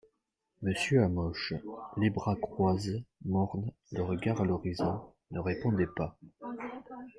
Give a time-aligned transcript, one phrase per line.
[0.63, 1.53] Monsieur Hamoche,
[1.95, 6.17] les bras croises, morne, le regard a l'horizon, ne répondait pas.